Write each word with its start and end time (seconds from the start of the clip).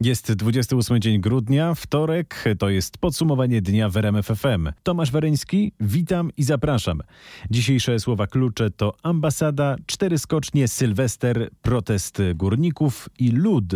Jest 0.00 0.32
28 0.32 1.00
dzień 1.00 1.20
grudnia, 1.20 1.74
wtorek, 1.74 2.44
to 2.58 2.68
jest 2.68 2.98
podsumowanie 2.98 3.62
dnia 3.62 3.88
w 3.88 3.96
RMF 3.96 4.26
FM. 4.26 4.72
Tomasz 4.82 5.10
Wareński, 5.10 5.72
witam 5.80 6.30
i 6.36 6.42
zapraszam. 6.42 7.00
Dzisiejsze 7.50 8.00
słowa 8.00 8.26
klucze 8.26 8.70
to 8.70 8.94
ambasada, 9.02 9.76
cztery 9.86 10.18
skocznie, 10.18 10.68
sylwester, 10.68 11.50
protest 11.62 12.18
górników 12.34 13.08
i 13.18 13.30
lud. 13.30 13.74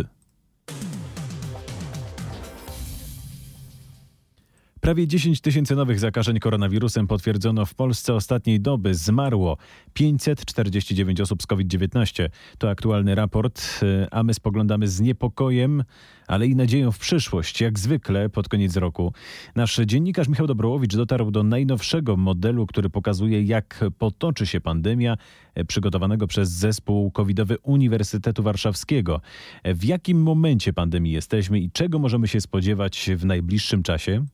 Prawie 4.81 5.07
10 5.07 5.41
tysięcy 5.41 5.75
nowych 5.75 5.99
zakażeń 5.99 6.39
koronawirusem 6.39 7.07
potwierdzono 7.07 7.65
w 7.65 7.73
Polsce 7.73 8.13
ostatniej 8.13 8.59
doby. 8.59 8.95
Zmarło 8.95 9.57
549 9.93 11.21
osób 11.21 11.43
z 11.43 11.47
COVID-19. 11.47 12.29
To 12.57 12.69
aktualny 12.69 13.15
raport, 13.15 13.61
y, 13.83 14.07
a 14.11 14.23
my 14.23 14.33
spoglądamy 14.33 14.87
z 14.87 15.01
niepokojem, 15.01 15.83
ale 16.27 16.47
i 16.47 16.55
nadzieją 16.55 16.91
w 16.91 16.99
przyszłość, 16.99 17.61
jak 17.61 17.79
zwykle 17.79 18.29
pod 18.29 18.49
koniec 18.49 18.77
roku. 18.77 19.13
Nasz 19.55 19.79
dziennikarz 19.85 20.27
Michał 20.27 20.47
Dobrołowicz 20.47 20.95
dotarł 20.95 21.31
do 21.31 21.43
najnowszego 21.43 22.17
modelu, 22.17 22.67
który 22.67 22.89
pokazuje, 22.89 23.43
jak 23.43 23.85
potoczy 23.97 24.47
się 24.47 24.61
pandemia, 24.61 25.17
y, 25.59 25.65
przygotowanego 25.65 26.27
przez 26.27 26.49
zespół 26.49 27.11
covidowy 27.11 27.57
Uniwersytetu 27.63 28.43
Warszawskiego. 28.43 29.21
W 29.65 29.83
jakim 29.83 30.23
momencie 30.23 30.73
pandemii 30.73 31.13
jesteśmy 31.13 31.59
i 31.59 31.71
czego 31.71 31.99
możemy 31.99 32.27
się 32.27 32.41
spodziewać 32.41 33.09
w 33.15 33.25
najbliższym 33.25 33.83
czasie? 33.83 34.25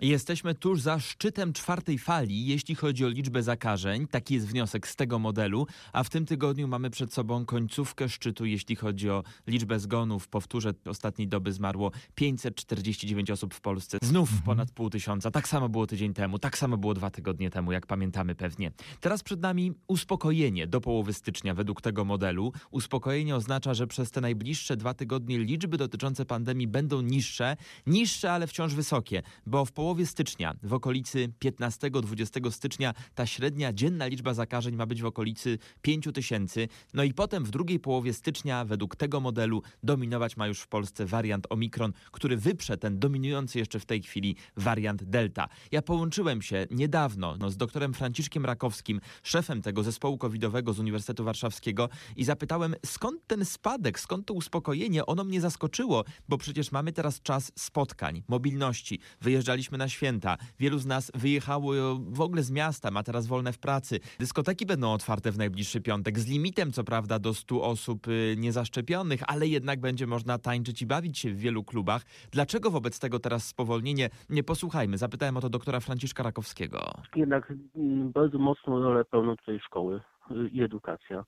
Jesteśmy 0.00 0.54
tuż 0.54 0.80
za 0.80 1.00
szczytem 1.00 1.52
czwartej 1.52 1.98
fali, 1.98 2.46
jeśli 2.46 2.74
chodzi 2.74 3.04
o 3.04 3.08
liczbę 3.08 3.42
zakażeń. 3.42 4.06
Taki 4.06 4.34
jest 4.34 4.46
wniosek 4.46 4.88
z 4.88 4.96
tego 4.96 5.18
modelu, 5.18 5.66
a 5.92 6.04
w 6.04 6.10
tym 6.10 6.26
tygodniu 6.26 6.68
mamy 6.68 6.90
przed 6.90 7.12
sobą 7.12 7.44
końcówkę 7.44 8.08
szczytu, 8.08 8.44
jeśli 8.44 8.76
chodzi 8.76 9.10
o 9.10 9.22
liczbę 9.46 9.80
zgonów. 9.80 10.28
Powtórzę, 10.28 10.74
ostatniej 10.86 11.28
doby 11.28 11.52
zmarło 11.52 11.90
549 12.14 13.30
osób 13.30 13.54
w 13.54 13.60
Polsce. 13.60 13.98
Znów 14.02 14.28
mhm. 14.28 14.42
ponad 14.46 14.70
pół 14.70 14.90
tysiąca. 14.90 15.30
Tak 15.30 15.48
samo 15.48 15.68
było 15.68 15.86
tydzień 15.86 16.14
temu, 16.14 16.38
tak 16.38 16.58
samo 16.58 16.76
było 16.76 16.94
dwa 16.94 17.10
tygodnie 17.10 17.50
temu, 17.50 17.72
jak 17.72 17.86
pamiętamy 17.86 18.34
pewnie. 18.34 18.72
Teraz 19.00 19.22
przed 19.22 19.40
nami 19.40 19.72
uspokojenie 19.86 20.66
do 20.66 20.80
połowy 20.80 21.12
stycznia 21.12 21.54
według 21.54 21.82
tego 21.82 22.04
modelu. 22.04 22.52
Uspokojenie 22.70 23.36
oznacza, 23.36 23.74
że 23.74 23.86
przez 23.86 24.10
te 24.10 24.20
najbliższe 24.20 24.76
dwa 24.76 24.94
tygodnie 24.94 25.38
liczby 25.38 25.76
dotyczące 25.76 26.24
pandemii 26.24 26.66
będą 26.68 27.00
niższe, 27.00 27.56
niższe, 27.86 28.32
ale 28.32 28.46
wciąż 28.46 28.74
wysokie, 28.74 29.22
bo 29.46 29.64
w 29.64 29.72
połowie 29.72 29.85
połowie 29.86 30.06
stycznia, 30.06 30.54
w 30.62 30.72
okolicy 30.72 31.32
15-20 31.44 32.50
stycznia, 32.50 32.94
ta 33.14 33.26
średnia 33.26 33.72
dzienna 33.72 34.06
liczba 34.06 34.34
zakażeń 34.34 34.76
ma 34.76 34.86
być 34.86 35.02
w 35.02 35.06
okolicy 35.06 35.58
5 35.82 36.08
tysięcy. 36.14 36.68
No 36.94 37.04
i 37.04 37.14
potem 37.14 37.44
w 37.44 37.50
drugiej 37.50 37.80
połowie 37.80 38.12
stycznia, 38.12 38.64
według 38.64 38.96
tego 38.96 39.20
modelu, 39.20 39.62
dominować 39.82 40.36
ma 40.36 40.46
już 40.46 40.60
w 40.60 40.68
Polsce 40.68 41.06
wariant 41.06 41.46
Omikron, 41.50 41.92
który 42.12 42.36
wyprze 42.36 42.76
ten 42.76 42.98
dominujący 42.98 43.58
jeszcze 43.58 43.80
w 43.80 43.84
tej 43.84 44.02
chwili 44.02 44.36
wariant 44.56 45.04
Delta. 45.04 45.48
Ja 45.72 45.82
połączyłem 45.82 46.42
się 46.42 46.66
niedawno 46.70 47.36
no, 47.38 47.50
z 47.50 47.56
doktorem 47.56 47.94
Franciszkiem 47.94 48.46
Rakowskim, 48.46 49.00
szefem 49.22 49.62
tego 49.62 49.82
zespołu 49.82 50.18
covidowego 50.18 50.72
z 50.72 50.78
Uniwersytetu 50.78 51.24
Warszawskiego 51.24 51.88
i 52.16 52.24
zapytałem, 52.24 52.74
skąd 52.86 53.26
ten 53.26 53.44
spadek, 53.44 54.00
skąd 54.00 54.26
to 54.26 54.34
uspokojenie? 54.34 55.06
Ono 55.06 55.24
mnie 55.24 55.40
zaskoczyło, 55.40 56.04
bo 56.28 56.38
przecież 56.38 56.72
mamy 56.72 56.92
teraz 56.92 57.22
czas 57.22 57.52
spotkań, 57.54 58.22
mobilności. 58.28 59.00
Wyjeżdżaliśmy 59.20 59.75
na 59.76 59.88
święta. 59.88 60.36
Wielu 60.58 60.78
z 60.78 60.86
nas 60.86 61.12
wyjechało 61.14 61.72
w 61.98 62.20
ogóle 62.20 62.42
z 62.42 62.50
miasta, 62.50 62.90
ma 62.90 63.02
teraz 63.02 63.26
wolne 63.26 63.52
w 63.52 63.58
pracy. 63.58 64.00
Dyskoteki 64.18 64.66
będą 64.66 64.92
otwarte 64.92 65.32
w 65.32 65.38
najbliższy 65.38 65.80
piątek, 65.80 66.18
z 66.18 66.26
limitem 66.26 66.72
co 66.72 66.84
prawda 66.84 67.18
do 67.18 67.34
100 67.34 67.62
osób 67.62 68.08
y, 68.08 68.34
niezaszczepionych, 68.38 69.20
ale 69.26 69.46
jednak 69.46 69.80
będzie 69.80 70.06
można 70.06 70.38
tańczyć 70.38 70.82
i 70.82 70.86
bawić 70.86 71.18
się 71.18 71.30
w 71.30 71.38
wielu 71.38 71.64
klubach. 71.64 72.02
Dlaczego 72.32 72.70
wobec 72.70 72.98
tego 72.98 73.18
teraz 73.18 73.46
spowolnienie? 73.46 74.10
Nie 74.30 74.42
posłuchajmy. 74.42 74.98
Zapytałem 74.98 75.36
o 75.36 75.40
to 75.40 75.48
doktora 75.48 75.80
Franciszka 75.80 76.22
Rakowskiego. 76.22 76.90
Jednak 77.16 77.52
mm, 77.76 78.12
bardzo 78.12 78.38
mocną 78.38 78.82
rolę 78.82 79.04
pełnią 79.04 79.36
tutaj 79.36 79.60
szkoły 79.60 80.00
y, 80.30 80.48
i 80.52 80.62
edukacja. 80.62 81.24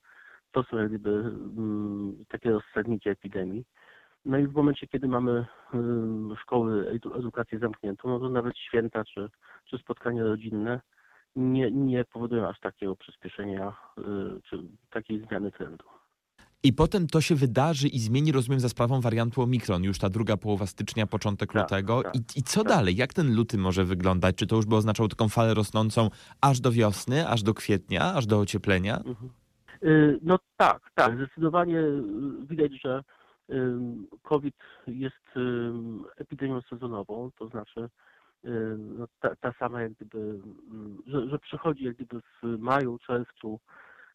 To 0.52 0.62
są 0.62 0.76
jak 0.76 0.88
gdyby 0.88 1.10
mm, 1.10 2.24
takie 2.28 2.50
rozsadniki 2.50 3.08
epidemii. 3.08 3.64
No 4.28 4.38
i 4.38 4.46
w 4.46 4.54
momencie, 4.54 4.86
kiedy 4.86 5.08
mamy 5.08 5.46
szkoły, 6.42 7.00
edukację 7.18 7.58
zamkniętą, 7.58 8.08
no 8.08 8.20
to 8.20 8.28
nawet 8.28 8.58
święta 8.58 9.04
czy, 9.04 9.28
czy 9.64 9.78
spotkania 9.78 10.24
rodzinne 10.24 10.80
nie, 11.36 11.70
nie 11.70 12.04
powodują 12.04 12.48
aż 12.48 12.60
takiego 12.60 12.96
przyspieszenia 12.96 13.76
y, 13.98 14.02
czy 14.50 14.58
takiej 14.90 15.26
zmiany 15.28 15.52
trendu. 15.52 15.84
I 16.62 16.72
potem 16.72 17.06
to 17.06 17.20
się 17.20 17.34
wydarzy 17.34 17.88
i 17.88 17.98
zmieni, 17.98 18.32
rozumiem, 18.32 18.60
za 18.60 18.68
sprawą 18.68 19.00
wariantu 19.00 19.42
Omikron, 19.42 19.84
już 19.84 19.98
ta 19.98 20.08
druga 20.08 20.36
połowa 20.36 20.66
stycznia, 20.66 21.06
początek 21.06 21.52
tak, 21.52 21.62
lutego. 21.62 22.02
Tak, 22.02 22.16
I, 22.16 22.18
I, 22.36 22.42
co 22.42 22.60
tak. 22.60 22.68
dalej? 22.68 22.96
Jak 22.96 23.14
ten 23.14 23.34
luty 23.34 23.58
może 23.58 23.84
wyglądać? 23.84 24.36
Czy 24.36 24.46
to 24.46 24.56
już 24.56 24.66
by 24.66 24.76
oznaczało 24.76 25.08
taką 25.08 25.28
falę 25.28 25.54
rosnącą 25.54 26.10
aż 26.40 26.60
do 26.60 26.72
wiosny, 26.72 27.28
aż 27.28 27.42
do 27.42 27.54
kwietnia, 27.54 28.14
aż 28.14 28.26
do 28.26 28.38
ocieplenia? 28.38 28.96
Mhm. 28.96 29.30
Y, 29.82 30.18
no 30.22 30.38
tak, 30.56 30.90
tak. 30.94 31.16
Zdecydowanie 31.16 31.82
widać, 32.48 32.72
że 32.84 33.02
COVID 34.22 34.56
jest 34.86 35.26
epidemią 36.16 36.60
sezonową, 36.60 37.30
to 37.38 37.48
znaczy 37.48 37.88
no, 38.78 39.06
ta, 39.20 39.36
ta, 39.36 39.52
sama 39.52 39.82
jak 39.82 39.92
gdyby, 39.92 40.40
że, 41.06 41.28
że 41.28 41.38
przychodzi 41.38 41.84
jak 41.84 41.94
gdyby 41.94 42.20
w 42.20 42.58
maju, 42.58 42.98
czerwcu, 42.98 43.60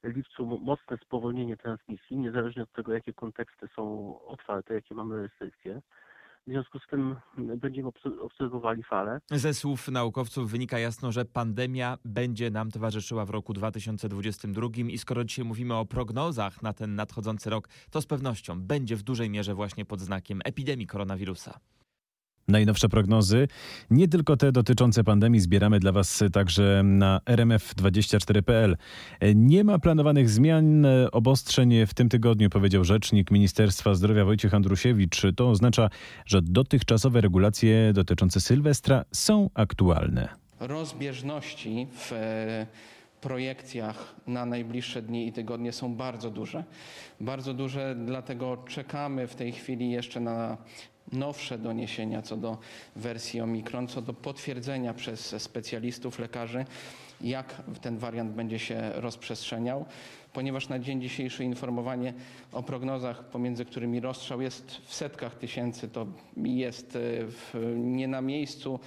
lipcu 0.04 0.46
mocne 0.46 0.98
spowolnienie 0.98 1.58
transmisji, 1.58 2.18
niezależnie 2.18 2.64
od 2.64 2.72
tego, 2.72 2.94
jakie 2.94 3.14
konteksty 3.14 3.68
są 3.76 4.16
otwarte, 4.26 4.74
jakie 4.74 4.96
mamy 4.96 5.22
restrykcje. 5.22 5.82
W 6.48 6.52
związku 6.52 6.80
z 6.80 6.88
tym 6.90 7.16
będziemy 7.58 7.90
obserwowali 8.22 8.84
falę. 8.84 9.20
Ze 9.32 9.54
słów 9.54 9.88
naukowców 9.88 10.52
wynika 10.52 10.80
jasno, 10.80 11.12
że 11.12 11.26
pandemia 11.26 11.98
będzie 12.06 12.52
nam 12.52 12.72
towarzyszyła 12.72 13.26
w 13.26 13.30
roku 13.30 13.54
2022 13.54 14.68
i 14.90 14.98
skoro 14.98 15.24
dzisiaj 15.24 15.46
mówimy 15.46 15.76
o 15.76 15.86
prognozach 15.86 16.62
na 16.62 16.74
ten 16.74 16.96
nadchodzący 16.96 17.50
rok, 17.50 17.70
to 17.92 18.02
z 18.02 18.06
pewnością 18.06 18.62
będzie 18.62 18.96
w 18.96 19.04
dużej 19.04 19.30
mierze 19.30 19.54
właśnie 19.54 19.86
pod 19.86 20.02
znakiem 20.02 20.42
epidemii 20.46 20.88
koronawirusa. 20.88 21.60
Najnowsze 22.48 22.90
prognozy, 22.90 23.48
nie 23.90 24.08
tylko 24.08 24.38
te 24.38 24.52
dotyczące 24.52 25.04
pandemii, 25.04 25.40
zbieramy 25.40 25.80
dla 25.80 25.92
Was 25.92 26.24
także 26.34 26.82
na 26.84 27.20
rmf24.pl. 27.26 28.78
Nie 29.36 29.64
ma 29.64 29.80
planowanych 29.80 30.30
zmian 30.30 30.86
obostrzeń 31.12 31.86
w 31.88 31.94
tym 31.94 32.10
tygodniu, 32.10 32.50
powiedział 32.50 32.84
rzecznik 32.84 33.32
Ministerstwa 33.32 33.94
Zdrowia 33.94 34.26
Wojciech 34.26 34.54
Andrusiewicz. 34.54 35.22
To 35.36 35.50
oznacza, 35.50 35.90
że 36.26 36.42
dotychczasowe 36.42 37.22
regulacje 37.22 37.92
dotyczące 37.94 38.42
Sylwestra 38.42 39.06
są 39.12 39.50
aktualne. 39.54 40.30
Rozbieżności 40.60 41.88
w 41.92 42.12
e, 42.12 42.68
projekcjach 43.22 44.16
na 44.28 44.46
najbliższe 44.46 45.02
dni 45.02 45.28
i 45.28 45.34
tygodnie 45.34 45.72
są 45.72 45.96
bardzo 45.96 46.30
duże. 46.30 46.64
Bardzo 47.22 47.54
duże, 47.54 47.96
dlatego 48.06 48.58
czekamy 48.68 49.28
w 49.28 49.36
tej 49.36 49.52
chwili 49.52 49.92
jeszcze 49.92 50.20
na 50.20 50.58
nowsze 51.14 51.58
doniesienia 51.58 52.22
co 52.22 52.38
do 52.38 52.58
wersji 52.96 53.42
Omikron, 53.42 53.88
co 53.88 54.02
do 54.02 54.14
potwierdzenia 54.14 54.94
przez 54.94 55.42
specjalistów, 55.42 56.20
lekarzy, 56.20 56.66
jak 57.22 57.64
ten 57.82 57.98
wariant 57.98 58.32
będzie 58.32 58.60
się 58.60 58.92
rozprzestrzeniał, 58.94 59.86
ponieważ 60.34 60.70
na 60.70 60.80
dzień 60.80 61.02
dzisiejszy 61.02 61.44
informowanie 61.44 62.14
o 62.52 62.64
prognozach, 62.64 63.24
pomiędzy 63.24 63.66
którymi 63.66 64.00
rozstrzał 64.00 64.42
jest 64.42 64.82
w 64.86 64.94
setkach 64.94 65.36
tysięcy, 65.36 65.90
to 65.90 66.08
jest 66.38 66.96
e, 66.96 67.00
w, 67.26 67.74
nie 67.76 68.08
na 68.08 68.22
miejscu 68.22 68.80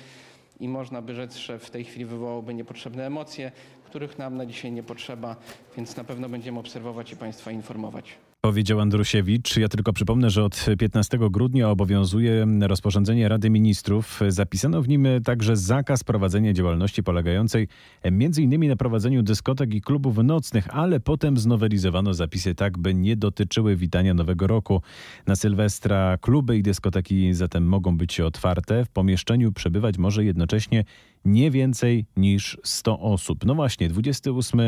i 0.60 0.68
można 0.68 1.02
by 1.02 1.14
rzec, 1.14 1.36
że 1.36 1.58
w 1.58 1.70
tej 1.70 1.84
chwili 1.84 2.04
wywołałoby 2.04 2.54
niepotrzebne 2.54 3.06
emocje, 3.06 3.52
których 3.84 4.18
nam 4.18 4.36
na 4.36 4.46
dzisiaj 4.46 4.72
nie 4.72 4.82
potrzeba, 4.82 5.36
więc 5.76 5.96
na 5.96 6.04
pewno 6.04 6.28
będziemy 6.28 6.58
obserwować 6.58 7.12
i 7.12 7.16
Państwa 7.16 7.50
informować. 7.50 8.25
Powiedział 8.40 8.80
Andrusiewicz. 8.80 9.56
Ja 9.56 9.68
tylko 9.68 9.92
przypomnę, 9.92 10.30
że 10.30 10.44
od 10.44 10.66
15 10.78 11.18
grudnia 11.30 11.70
obowiązuje 11.70 12.46
rozporządzenie 12.60 13.28
Rady 13.28 13.50
Ministrów. 13.50 14.20
Zapisano 14.28 14.82
w 14.82 14.88
nim 14.88 15.06
także 15.24 15.56
zakaz 15.56 16.04
prowadzenia 16.04 16.52
działalności 16.52 17.02
polegającej 17.02 17.68
m.in. 18.02 18.68
na 18.68 18.76
prowadzeniu 18.76 19.22
dyskotek 19.22 19.74
i 19.74 19.80
klubów 19.80 20.16
nocnych, 20.16 20.74
ale 20.74 21.00
potem 21.00 21.38
znowelizowano 21.38 22.14
zapisy 22.14 22.54
tak, 22.54 22.78
by 22.78 22.94
nie 22.94 23.16
dotyczyły 23.16 23.76
witania 23.76 24.14
Nowego 24.14 24.46
Roku. 24.46 24.82
Na 25.26 25.36
Sylwestra 25.36 26.18
kluby 26.20 26.56
i 26.58 26.62
dyskoteki 26.62 27.34
zatem 27.34 27.64
mogą 27.64 27.96
być 27.96 28.20
otwarte. 28.20 28.84
W 28.84 28.88
pomieszczeniu 28.88 29.52
przebywać 29.52 29.98
może 29.98 30.24
jednocześnie 30.24 30.84
nie 31.26 31.50
więcej 31.50 32.06
niż 32.16 32.58
100 32.64 33.00
osób. 33.00 33.44
No 33.44 33.54
właśnie, 33.54 33.88
28 33.88 34.60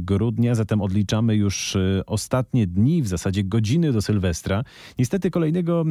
grudnia, 0.00 0.54
zatem 0.54 0.82
odliczamy 0.82 1.36
już 1.36 1.76
e, 1.76 2.02
ostatnie 2.06 2.66
dni, 2.66 3.02
w 3.02 3.08
zasadzie 3.08 3.44
godziny 3.44 3.92
do 3.92 4.02
Sylwestra. 4.02 4.64
Niestety 4.98 5.30
kolejnego 5.30 5.84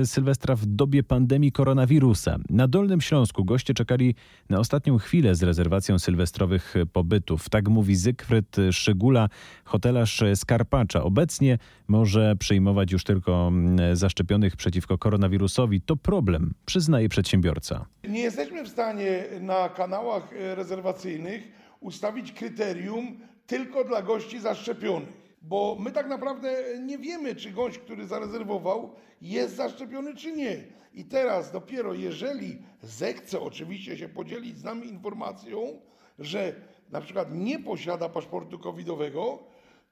e, 0.00 0.06
Sylwestra 0.06 0.56
w 0.56 0.66
dobie 0.66 1.02
pandemii 1.02 1.52
koronawirusa. 1.52 2.36
Na 2.50 2.68
Dolnym 2.68 3.00
Śląsku 3.00 3.44
goście 3.44 3.74
czekali 3.74 4.14
na 4.48 4.58
ostatnią 4.58 4.98
chwilę 4.98 5.34
z 5.34 5.42
rezerwacją 5.42 5.98
sylwestrowych 5.98 6.74
pobytów. 6.92 7.48
Tak 7.48 7.68
mówi 7.68 7.96
Zygfryd 7.96 8.56
Szygula, 8.72 9.28
hotelarz 9.64 10.22
Skarpacza. 10.34 11.02
Obecnie 11.02 11.58
może 11.88 12.36
przyjmować 12.36 12.92
już 12.92 13.04
tylko 13.04 13.52
zaszczepionych 13.92 14.56
przeciwko 14.56 14.98
koronawirusowi. 14.98 15.80
To 15.80 15.96
problem, 15.96 16.54
przyznaje 16.66 17.08
przedsiębiorca. 17.08 17.86
Nie 18.08 18.20
jesteśmy 18.20 18.64
w 18.64 18.68
stanie 18.68 19.24
na 19.40 19.59
kanałach 19.68 20.32
rezerwacyjnych 20.32 21.42
ustawić 21.80 22.32
kryterium 22.32 23.20
tylko 23.46 23.84
dla 23.84 24.02
gości 24.02 24.40
zaszczepionych. 24.40 25.20
Bo 25.42 25.76
my 25.80 25.92
tak 25.92 26.08
naprawdę 26.08 26.78
nie 26.78 26.98
wiemy, 26.98 27.34
czy 27.34 27.50
gość, 27.50 27.78
który 27.78 28.06
zarezerwował, 28.06 28.94
jest 29.22 29.56
zaszczepiony, 29.56 30.14
czy 30.14 30.32
nie. 30.32 30.56
I 30.94 31.04
teraz 31.04 31.52
dopiero 31.52 31.94
jeżeli 31.94 32.58
zechce 32.82 33.40
oczywiście 33.40 33.96
się 33.96 34.08
podzielić 34.08 34.58
z 34.58 34.64
nami 34.64 34.88
informacją, 34.88 35.80
że 36.18 36.54
na 36.90 37.00
przykład 37.00 37.28
nie 37.34 37.58
posiada 37.58 38.08
paszportu 38.08 38.58
covidowego, 38.58 39.38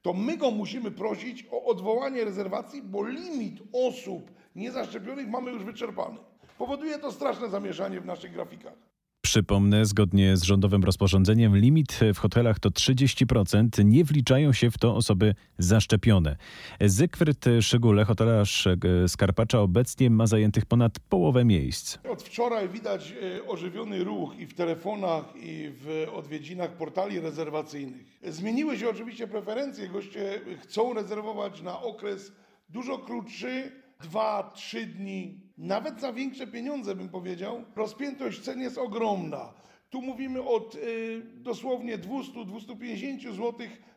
to 0.03 0.13
my 0.13 0.37
go 0.37 0.51
musimy 0.51 0.91
prosić 0.91 1.47
o 1.51 1.65
odwołanie 1.65 2.25
rezerwacji, 2.25 2.83
bo 2.83 3.07
limit 3.07 3.61
osób 3.73 4.31
niezaszczepionych 4.57 5.29
mamy 5.29 5.51
już 5.51 5.65
wyczerpany. 5.65 6.19
Powoduje 6.59 6.99
to 6.99 7.13
straszne 7.13 7.49
zamieszanie 7.49 8.01
w 8.01 8.07
naszych 8.07 8.33
grafikach. 8.33 8.88
Przypomnę, 9.29 9.87
zgodnie 9.87 10.37
z 10.37 10.43
rządowym 10.43 10.85
rozporządzeniem 10.85 11.57
limit 11.57 12.01
w 12.15 12.19
hotelach 12.19 12.59
to 12.59 12.71
30%, 12.71 13.85
nie 13.85 14.05
wliczają 14.05 14.53
się 14.53 14.71
w 14.71 14.79
to 14.79 14.97
osoby 14.97 15.35
zaszczepione. 15.59 16.37
Zygfryd 16.81 17.45
Szygule, 17.61 18.05
hotelarz 18.05 18.69
Skarpacza, 19.09 19.61
obecnie 19.61 20.11
ma 20.11 20.27
zajętych 20.27 20.67
ponad 20.67 20.99
połowę 20.99 21.45
miejsc. 21.45 21.99
Od 22.11 22.23
wczoraj 22.23 22.69
widać 22.69 23.13
e, 23.13 23.47
ożywiony 23.47 24.05
ruch 24.05 24.39
i 24.39 24.47
w 24.47 24.55
telefonach, 24.55 25.25
i 25.37 25.71
w 25.73 26.07
odwiedzinach 26.15 26.77
portali 26.77 27.21
rezerwacyjnych. 27.21 28.19
Zmieniły 28.23 28.79
się 28.79 28.91
oczywiście 28.91 29.27
preferencje. 29.27 29.89
Goście 29.89 30.41
chcą 30.63 30.95
rezerwować 30.95 31.63
na 31.63 31.81
okres 31.83 32.33
dużo 32.69 32.99
krótszy, 32.99 33.73
dwa, 34.01 34.53
trzy 34.55 34.87
dni, 34.87 35.41
nawet 35.59 36.01
za 36.01 36.13
większe 36.13 36.47
pieniądze 36.47 36.95
bym 36.95 37.09
powiedział. 37.09 37.65
Rozpiętość 37.77 38.41
cen 38.41 38.61
jest 38.61 38.79
ogromna. 38.79 39.53
Tu 39.91 40.03
mówimy 40.03 40.43
od 40.43 40.75
y, 40.75 41.23
dosłownie 41.37 41.99
200-250 41.99 43.21
zł 43.33 43.53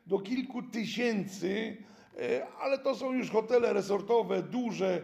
do 0.07 0.19
kilku 0.19 0.63
tysięcy, 0.63 1.77
y, 2.21 2.45
ale 2.61 2.77
to 2.77 2.95
są 2.95 3.13
już 3.13 3.29
hotele 3.29 3.73
resortowe, 3.73 4.43
duże. 4.43 5.03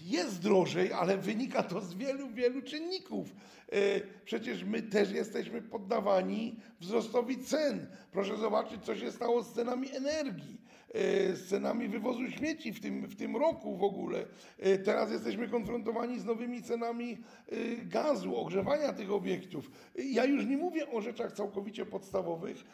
Jest 0.00 0.42
drożej, 0.42 0.92
ale 0.92 1.16
wynika 1.16 1.62
to 1.62 1.80
z 1.80 1.94
wielu, 1.94 2.28
wielu 2.28 2.62
czynników. 2.62 3.28
Y, 3.74 4.02
przecież 4.24 4.64
my 4.64 4.82
też 4.82 5.10
jesteśmy 5.10 5.62
poddawani 5.62 6.60
wzrostowi 6.80 7.38
cen. 7.38 7.86
Proszę 8.12 8.36
zobaczyć, 8.36 8.84
co 8.84 8.96
się 8.96 9.12
stało 9.12 9.42
z 9.42 9.52
cenami 9.52 9.96
energii. 9.96 10.60
E, 10.94 11.36
z 11.36 11.46
cenami 11.48 11.88
wywozu 11.88 12.30
śmieci 12.30 12.72
w 12.72 12.80
tym, 12.80 13.06
w 13.06 13.16
tym 13.16 13.36
roku 13.36 13.76
w 13.76 13.82
ogóle. 13.82 14.26
E, 14.58 14.78
teraz 14.78 15.10
jesteśmy 15.10 15.48
konfrontowani 15.48 16.20
z 16.20 16.24
nowymi 16.24 16.62
cenami 16.62 17.12
e, 17.12 17.56
gazu, 17.84 18.36
ogrzewania 18.36 18.92
tych 18.92 19.12
obiektów. 19.12 19.70
Ja 20.12 20.24
już 20.24 20.46
nie 20.46 20.56
mówię 20.56 20.90
o 20.90 21.00
rzeczach 21.00 21.32
całkowicie 21.32 21.86
podstawowych 21.86 22.64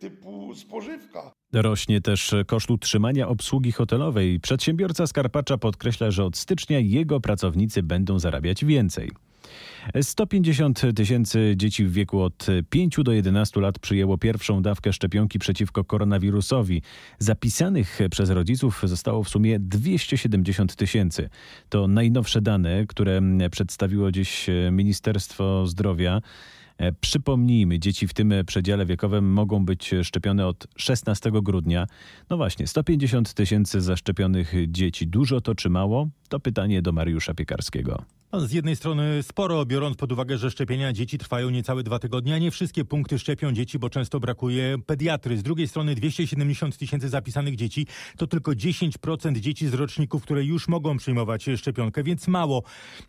typu 0.00 0.54
spożywka. 0.54 1.32
Rośnie 1.52 2.00
też 2.00 2.34
koszt 2.46 2.70
utrzymania 2.70 3.28
obsługi 3.28 3.72
hotelowej. 3.72 4.40
Przedsiębiorca 4.40 5.06
Skarpacza 5.06 5.58
podkreśla, 5.58 6.10
że 6.10 6.24
od 6.24 6.36
stycznia 6.36 6.78
jego 6.78 7.20
pracownicy 7.20 7.82
będą 7.82 8.18
zarabiać 8.18 8.64
więcej. 8.64 9.10
150 10.02 10.82
tysięcy 10.96 11.54
dzieci 11.56 11.84
w 11.84 11.92
wieku 11.92 12.20
od 12.20 12.46
5 12.70 12.96
do 13.04 13.12
11 13.12 13.60
lat 13.60 13.78
przyjęło 13.78 14.18
pierwszą 14.18 14.62
dawkę 14.62 14.92
szczepionki 14.92 15.38
przeciwko 15.38 15.84
koronawirusowi. 15.84 16.82
Zapisanych 17.18 17.98
przez 18.10 18.30
rodziców 18.30 18.82
zostało 18.84 19.24
w 19.24 19.28
sumie 19.28 19.58
270 19.58 20.76
tysięcy. 20.76 21.30
To 21.68 21.88
najnowsze 21.88 22.40
dane, 22.40 22.86
które 22.86 23.20
przedstawiło 23.50 24.12
dziś 24.12 24.46
Ministerstwo 24.70 25.66
Zdrowia. 25.66 26.20
E, 26.80 26.92
przypomnijmy, 26.92 27.78
dzieci 27.78 28.08
w 28.08 28.14
tym 28.14 28.34
przedziale 28.46 28.86
wiekowym 28.86 29.32
mogą 29.32 29.64
być 29.64 29.90
szczepione 30.02 30.46
od 30.46 30.66
16 30.76 31.30
grudnia. 31.42 31.86
No 32.30 32.36
właśnie, 32.36 32.66
150 32.66 33.34
tysięcy 33.34 33.80
zaszczepionych 33.80 34.54
dzieci. 34.68 35.06
Dużo 35.06 35.40
to 35.40 35.54
czy 35.54 35.70
mało? 35.70 36.08
To 36.28 36.40
pytanie 36.40 36.82
do 36.82 36.92
Mariusza 36.92 37.34
Piekarskiego. 37.34 38.04
Z 38.38 38.52
jednej 38.52 38.76
strony 38.76 39.22
sporo, 39.22 39.66
biorąc 39.66 39.96
pod 39.96 40.12
uwagę, 40.12 40.38
że 40.38 40.50
szczepienia 40.50 40.92
dzieci 40.92 41.18
trwają 41.18 41.50
niecałe 41.50 41.82
dwa 41.82 41.98
tygodnie, 41.98 42.34
a 42.34 42.38
nie 42.38 42.50
wszystkie 42.50 42.84
punkty 42.84 43.18
szczepią 43.18 43.52
dzieci, 43.52 43.78
bo 43.78 43.90
często 43.90 44.20
brakuje 44.20 44.78
pediatry. 44.86 45.36
Z 45.36 45.42
drugiej 45.42 45.68
strony 45.68 45.94
270 45.94 46.78
tysięcy 46.78 47.08
zapisanych 47.08 47.56
dzieci 47.56 47.86
to 48.16 48.26
tylko 48.26 48.52
10% 48.52 49.32
dzieci 49.32 49.68
z 49.68 49.74
roczników, 49.74 50.22
które 50.22 50.44
już 50.44 50.68
mogą 50.68 50.96
przyjmować 50.96 51.46
szczepionkę, 51.56 52.02
więc 52.02 52.28
mało. 52.28 52.62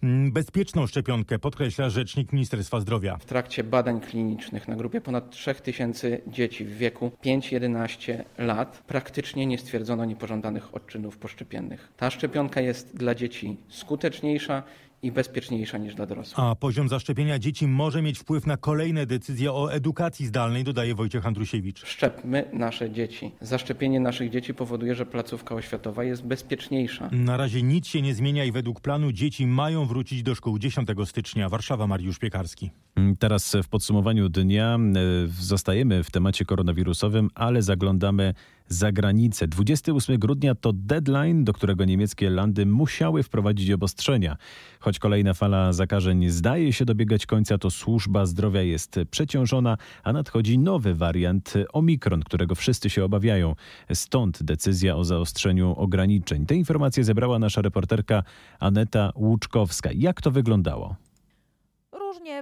Mm, 0.03 0.31
bezpieczną 0.31 0.87
szczepionkę, 0.87 1.39
podkreśla 1.39 1.89
rzecznik 1.89 2.33
Ministerstwa 2.33 2.79
Zdrowia. 2.79 3.17
W 3.17 3.25
trakcie 3.25 3.63
badań 3.63 4.01
klinicznych 4.01 4.67
na 4.67 4.75
grupie 4.75 5.01
ponad 5.01 5.31
3000 5.31 6.21
dzieci 6.27 6.65
w 6.65 6.77
wieku 6.77 7.11
5-11 7.23 8.23
lat 8.37 8.83
praktycznie 8.87 9.45
nie 9.45 9.57
stwierdzono 9.57 10.05
niepożądanych 10.05 10.75
odczynów 10.75 11.17
poszczepiennych. 11.17 11.91
Ta 11.97 12.09
szczepionka 12.09 12.61
jest 12.61 12.97
dla 12.97 13.15
dzieci 13.15 13.57
skuteczniejsza 13.69 14.63
i 15.03 15.11
bezpieczniejsza 15.11 15.77
niż 15.77 15.95
dla 15.95 16.05
dorosłych. 16.05 16.39
A 16.39 16.55
poziom 16.55 16.89
zaszczepienia 16.89 17.39
dzieci 17.39 17.67
może 17.67 18.01
mieć 18.01 18.19
wpływ 18.19 18.47
na 18.47 18.57
kolejne 18.57 19.05
decyzje 19.05 19.53
o 19.53 19.73
edukacji 19.73 20.25
zdalnej, 20.25 20.63
dodaje 20.63 20.95
Wojciech 20.95 21.25
Andrusiewicz. 21.25 21.85
Szczepmy 21.85 22.45
nasze 22.53 22.91
dzieci. 22.91 23.31
Zaszczepienie 23.41 23.99
naszych 23.99 24.29
dzieci 24.29 24.53
powoduje, 24.53 24.95
że 24.95 25.05
placówka 25.05 25.55
oświatowa 25.55 26.03
jest 26.03 26.23
bezpieczniejsza. 26.23 27.09
Na 27.11 27.37
razie 27.37 27.63
nic 27.63 27.87
się 27.87 28.01
nie 28.01 28.15
zmienia 28.15 28.45
i 28.45 28.51
według 28.51 28.81
planu 28.81 29.11
dzieci 29.11 29.47
mają 29.47 29.85
wrócić 29.85 30.23
do 30.23 30.35
szkół 30.35 30.59
10 30.59 30.87
stycznia. 31.05 31.49
Warszawa, 31.49 31.87
Mariusz 31.87 32.19
Piekarski. 32.19 32.71
Teraz 33.19 33.55
w 33.63 33.67
podsumowaniu 33.67 34.29
dnia 34.29 34.75
e, 34.75 34.79
zostajemy 35.27 36.03
w 36.03 36.11
temacie 36.11 36.45
koronawirusowym, 36.45 37.29
ale 37.35 37.61
zaglądamy 37.61 38.33
za 38.71 38.91
granicę. 38.91 39.47
28 39.47 40.19
grudnia 40.19 40.55
to 40.55 40.73
deadline, 40.73 41.43
do 41.43 41.53
którego 41.53 41.85
niemieckie 41.85 42.29
landy 42.29 42.65
musiały 42.65 43.23
wprowadzić 43.23 43.71
obostrzenia. 43.71 44.37
Choć 44.79 44.99
kolejna 44.99 45.33
fala 45.33 45.73
zakażeń 45.73 46.29
zdaje 46.29 46.73
się 46.73 46.85
dobiegać 46.85 47.25
końca, 47.25 47.57
to 47.57 47.71
służba 47.71 48.25
zdrowia 48.25 48.61
jest 48.61 48.99
przeciążona, 49.11 49.77
a 50.03 50.13
nadchodzi 50.13 50.59
nowy 50.59 50.95
wariant 50.95 51.53
Omikron, 51.73 52.23
którego 52.23 52.55
wszyscy 52.55 52.89
się 52.89 53.05
obawiają. 53.05 53.55
Stąd 53.93 54.43
decyzja 54.43 54.95
o 54.95 55.03
zaostrzeniu 55.03 55.73
ograniczeń. 55.77 56.45
Te 56.45 56.55
informacje 56.55 57.03
zebrała 57.03 57.39
nasza 57.39 57.61
reporterka 57.61 58.23
Aneta 58.59 59.11
Łuczkowska. 59.15 59.89
Jak 59.95 60.21
to 60.21 60.31
wyglądało? 60.31 61.10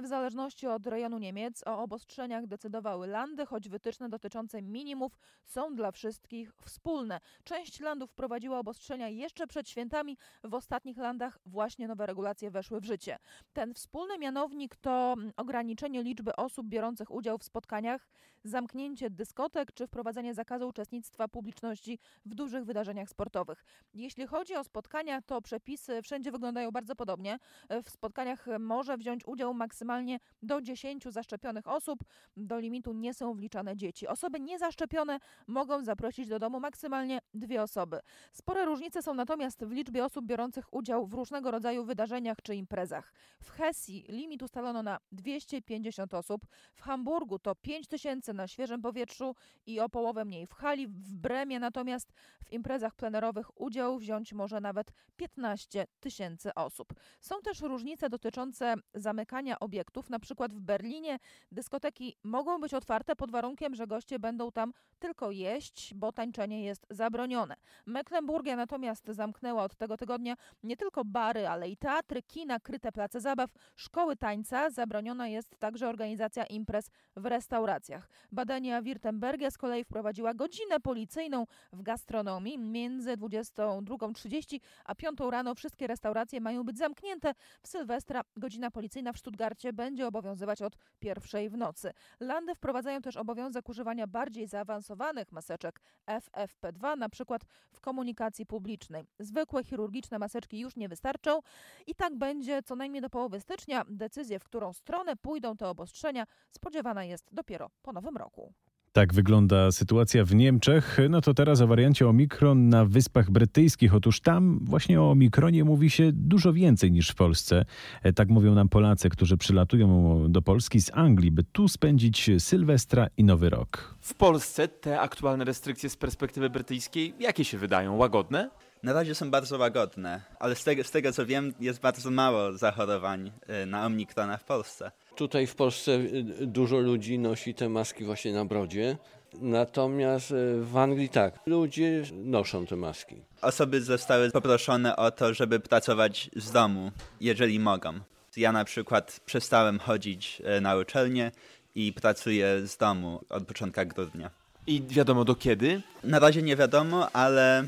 W 0.02 0.06
zależności 0.06 0.66
od 0.66 0.86
rejonu 0.86 1.18
Niemiec 1.18 1.62
o 1.66 1.82
obostrzeniach 1.82 2.46
decydowały 2.46 3.06
landy, 3.06 3.46
choć 3.46 3.68
wytyczne 3.68 4.08
dotyczące 4.08 4.62
minimów 4.62 5.18
są 5.44 5.74
dla 5.74 5.92
wszystkich 5.92 6.52
wspólne. 6.64 7.20
Część 7.44 7.80
landów 7.80 8.10
wprowadziła 8.10 8.58
obostrzenia 8.58 9.08
jeszcze 9.08 9.46
przed 9.46 9.68
świętami, 9.68 10.16
w 10.44 10.54
ostatnich 10.54 10.96
landach 10.96 11.38
właśnie 11.46 11.88
nowe 11.88 12.06
regulacje 12.06 12.50
weszły 12.50 12.80
w 12.80 12.84
życie. 12.84 13.18
Ten 13.52 13.74
wspólny 13.74 14.18
mianownik 14.18 14.76
to 14.76 15.14
ograniczenie 15.36 16.02
liczby 16.02 16.36
osób 16.36 16.66
biorących 16.66 17.10
udział 17.10 17.38
w 17.38 17.44
spotkaniach, 17.44 18.08
zamknięcie 18.44 19.10
dyskotek 19.10 19.72
czy 19.72 19.86
wprowadzenie 19.86 20.34
zakazu 20.34 20.68
uczestnictwa 20.68 21.28
publiczności 21.28 21.98
w 22.26 22.34
dużych 22.34 22.64
wydarzeniach 22.64 23.08
sportowych. 23.08 23.64
Jeśli 23.94 24.26
chodzi 24.26 24.54
o 24.54 24.64
spotkania, 24.64 25.22
to 25.22 25.42
przepisy 25.42 26.02
wszędzie 26.02 26.32
wyglądają 26.32 26.70
bardzo 26.70 26.96
podobnie. 26.96 27.38
W 27.84 27.90
spotkaniach 27.90 28.46
może 28.60 28.96
wziąć 28.96 29.26
udział 29.26 29.54
maksymalnie 29.60 30.18
do 30.42 30.60
10 30.60 31.04
zaszczepionych 31.04 31.68
osób. 31.68 32.00
Do 32.36 32.58
limitu 32.58 32.92
nie 32.92 33.14
są 33.14 33.34
wliczane 33.34 33.76
dzieci. 33.76 34.06
Osoby 34.06 34.40
niezaszczepione 34.40 35.18
mogą 35.46 35.84
zaprosić 35.84 36.28
do 36.28 36.38
domu 36.38 36.60
maksymalnie 36.60 37.18
dwie 37.34 37.62
osoby. 37.62 38.00
Spore 38.32 38.64
różnice 38.64 39.02
są 39.02 39.14
natomiast 39.14 39.64
w 39.64 39.70
liczbie 39.70 40.04
osób 40.04 40.26
biorących 40.26 40.74
udział 40.74 41.06
w 41.06 41.14
różnego 41.14 41.50
rodzaju 41.50 41.84
wydarzeniach 41.84 42.38
czy 42.42 42.54
imprezach. 42.54 43.12
W 43.42 43.50
Hesji 43.50 44.04
limit 44.08 44.42
ustalono 44.42 44.82
na 44.82 44.98
250 45.12 46.14
osób, 46.14 46.46
w 46.74 46.82
Hamburgu 46.82 47.38
to 47.38 47.54
5000 47.54 48.32
na 48.32 48.48
świeżym 48.48 48.82
powietrzu 48.82 49.34
i 49.66 49.80
o 49.80 49.88
połowę 49.88 50.24
mniej. 50.24 50.46
W 50.46 50.54
hali 50.54 50.88
w 50.88 51.16
Bremie 51.16 51.60
natomiast 51.60 52.12
w 52.44 52.52
imprezach 52.52 52.94
plenerowych 52.94 53.60
udział 53.60 53.98
wziąć 53.98 54.32
może 54.32 54.60
nawet 54.60 54.92
15 55.16 55.86
tysięcy 56.00 56.54
osób. 56.54 56.94
Są 57.20 57.40
też 57.42 57.60
różnice 57.60 58.10
dotyczące 58.10 58.74
zamykania 58.94 59.49
obiektów. 59.58 60.10
Na 60.10 60.18
przykład 60.18 60.54
w 60.54 60.60
Berlinie 60.60 61.18
dyskoteki 61.52 62.16
mogą 62.24 62.60
być 62.60 62.74
otwarte 62.74 63.16
pod 63.16 63.30
warunkiem, 63.30 63.74
że 63.74 63.86
goście 63.86 64.18
będą 64.18 64.52
tam 64.52 64.72
tylko 64.98 65.30
jeść, 65.30 65.94
bo 65.94 66.12
tańczenie 66.12 66.64
jest 66.64 66.86
zabronione. 66.90 67.54
Mecklenburgia 67.86 68.56
natomiast 68.56 69.06
zamknęła 69.06 69.64
od 69.64 69.76
tego 69.76 69.96
tygodnia 69.96 70.36
nie 70.62 70.76
tylko 70.76 71.04
bary, 71.04 71.48
ale 71.48 71.68
i 71.68 71.76
teatry, 71.76 72.22
kina, 72.22 72.60
kryte 72.60 72.92
place 72.92 73.20
zabaw, 73.20 73.50
szkoły 73.76 74.16
tańca. 74.16 74.70
Zabroniona 74.70 75.28
jest 75.28 75.58
także 75.58 75.88
organizacja 75.88 76.44
imprez 76.44 76.90
w 77.16 77.26
restauracjach. 77.26 78.08
Badania 78.32 78.82
Wirtembergia 78.82 79.50
z 79.50 79.58
kolei 79.58 79.84
wprowadziła 79.84 80.34
godzinę 80.34 80.80
policyjną 80.80 81.46
w 81.72 81.82
gastronomii. 81.82 82.58
Między 82.58 83.16
22.30 83.16 84.60
a 84.84 84.94
5 84.94 85.18
rano 85.30 85.54
wszystkie 85.54 85.86
restauracje 85.86 86.40
mają 86.40 86.64
być 86.64 86.78
zamknięte. 86.78 87.34
W 87.62 87.68
Sylwestra 87.68 88.20
godzina 88.36 88.70
policyjna 88.70 89.12
w 89.12 89.16
Stuttgarcie 89.40 89.72
będzie 89.72 90.06
obowiązywać 90.06 90.62
od 90.62 90.76
pierwszej 90.98 91.50
w 91.50 91.56
nocy. 91.56 91.92
Landy 92.20 92.54
wprowadzają 92.54 93.02
też 93.02 93.16
obowiązek 93.16 93.68
używania 93.68 94.06
bardziej 94.06 94.46
zaawansowanych 94.46 95.32
maseczek 95.32 95.80
FFP2, 96.06 96.98
na 96.98 97.08
przykład 97.08 97.42
w 97.72 97.80
komunikacji 97.80 98.46
publicznej. 98.46 99.06
Zwykłe 99.18 99.64
chirurgiczne 99.64 100.18
maseczki 100.18 100.58
już 100.58 100.76
nie 100.76 100.88
wystarczą 100.88 101.40
i 101.86 101.94
tak 101.94 102.18
będzie 102.18 102.62
co 102.62 102.76
najmniej 102.76 103.02
do 103.02 103.10
połowy 103.10 103.40
stycznia. 103.40 103.84
Decyzję, 103.88 104.38
w 104.38 104.44
którą 104.44 104.72
stronę 104.72 105.16
pójdą 105.16 105.56
te 105.56 105.68
obostrzenia, 105.68 106.26
spodziewana 106.50 107.04
jest 107.04 107.34
dopiero 107.34 107.70
po 107.82 107.92
nowym 107.92 108.16
roku. 108.16 108.52
Tak 108.92 109.14
wygląda 109.14 109.72
sytuacja 109.72 110.24
w 110.24 110.34
Niemczech. 110.34 110.98
No 111.10 111.20
to 111.20 111.34
teraz 111.34 111.60
o 111.60 111.66
wariancie 111.66 112.08
Omikron 112.08 112.68
na 112.68 112.84
Wyspach 112.84 113.30
Brytyjskich. 113.30 113.94
Otóż 113.94 114.20
tam 114.20 114.58
właśnie 114.62 115.00
o 115.00 115.10
Omikronie 115.10 115.64
mówi 115.64 115.90
się 115.90 116.10
dużo 116.12 116.52
więcej 116.52 116.92
niż 116.92 117.10
w 117.10 117.14
Polsce. 117.14 117.64
E, 118.02 118.12
Tak 118.12 118.28
mówią 118.28 118.54
nam 118.54 118.68
Polacy, 118.68 119.08
którzy 119.08 119.36
przylatują 119.36 120.24
do 120.28 120.42
Polski 120.42 120.80
z 120.80 120.90
Anglii, 120.94 121.30
by 121.30 121.44
tu 121.44 121.68
spędzić 121.68 122.30
Sylwestra 122.38 123.06
i 123.16 123.24
Nowy 123.24 123.50
Rok. 123.50 123.94
W 124.00 124.14
Polsce 124.14 124.68
te 124.68 125.00
aktualne 125.00 125.44
restrykcje 125.44 125.90
z 125.90 125.96
perspektywy 125.96 126.50
brytyjskiej, 126.50 127.14
jakie 127.20 127.44
się 127.44 127.58
wydają? 127.58 127.96
Łagodne? 127.96 128.50
Na 128.82 128.92
razie 128.92 129.14
są 129.14 129.30
bardzo 129.30 129.58
łagodne, 129.58 130.20
ale 130.40 130.54
z 130.54 130.64
tego, 130.64 130.84
z 130.84 130.90
tego 130.90 131.12
co 131.12 131.26
wiem, 131.26 131.52
jest 131.60 131.80
bardzo 131.80 132.10
mało 132.10 132.52
zachorowań 132.52 133.30
y, 133.62 133.66
na 133.66 133.86
Omnikrona 133.86 134.36
w 134.36 134.44
Polsce. 134.44 134.90
Tutaj 135.16 135.46
w 135.46 135.54
Polsce 135.54 135.92
y, 135.92 136.46
dużo 136.46 136.78
ludzi 136.78 137.18
nosi 137.18 137.54
te 137.54 137.68
maski 137.68 138.04
właśnie 138.04 138.32
na 138.32 138.44
brodzie. 138.44 138.96
Natomiast 139.40 140.30
y, 140.30 140.64
w 140.64 140.76
Anglii 140.76 141.08
tak, 141.08 141.38
ludzie 141.46 142.02
noszą 142.12 142.66
te 142.66 142.76
maski. 142.76 143.16
Osoby 143.42 143.82
zostały 143.82 144.30
poproszone 144.30 144.96
o 144.96 145.10
to, 145.10 145.34
żeby 145.34 145.60
pracować 145.60 146.30
z 146.36 146.52
domu, 146.52 146.90
jeżeli 147.20 147.60
mogą. 147.60 147.92
Ja 148.36 148.52
na 148.52 148.64
przykład 148.64 149.20
przestałem 149.26 149.78
chodzić 149.78 150.42
y, 150.58 150.60
na 150.60 150.76
uczelnię 150.76 151.32
i 151.74 151.92
pracuję 151.92 152.66
z 152.66 152.76
domu 152.76 153.20
od 153.28 153.44
początku 153.44 153.80
grudnia. 153.86 154.30
I 154.66 154.82
wiadomo 154.88 155.24
do 155.24 155.34
kiedy? 155.34 155.82
Na 156.04 156.18
razie 156.18 156.42
nie 156.42 156.56
wiadomo, 156.56 157.10
ale 157.12 157.64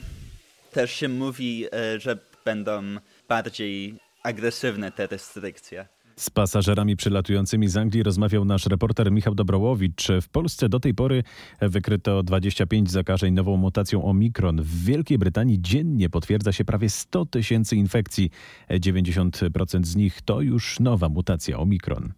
też 0.73 0.93
się 0.93 1.09
mówi, 1.09 1.67
że 1.99 2.19
będą 2.45 2.83
bardziej 3.29 3.95
agresywne 4.23 4.93
te 4.93 5.07
restrykcje. 5.07 5.87
Z 6.17 6.31
pasażerami 6.31 6.97
przylatującymi 6.97 7.69
z 7.69 7.77
Anglii 7.77 8.03
rozmawiał 8.03 8.45
nasz 8.45 8.67
reporter 8.67 9.13
Michał 9.13 9.35
Dobrołowicz. 9.35 10.09
W 10.23 10.29
Polsce 10.29 10.69
do 10.69 10.81
tej 10.81 10.95
pory 10.95 11.23
wykryto 11.61 12.23
25 12.23 12.91
zakażeń 12.91 13.35
nową 13.35 13.57
mutacją 13.57 14.05
Omikron. 14.05 14.63
W 14.63 14.85
Wielkiej 14.85 15.19
Brytanii 15.19 15.61
dziennie 15.61 16.11
potwierdza 16.11 16.53
się 16.53 16.65
prawie 16.65 16.91
100 16.91 17.27
tysięcy 17.27 17.77
infekcji. 17.77 18.31
90% 18.71 19.85
z 19.85 19.97
nich 19.97 20.23
to 20.23 20.41
już 20.41 20.81
nowa 20.81 21.09
mutacja 21.09 21.59
Omikron. 21.59 22.13